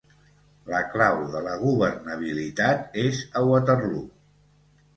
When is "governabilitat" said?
1.65-2.99